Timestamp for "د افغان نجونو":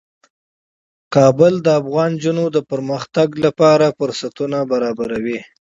1.61-2.45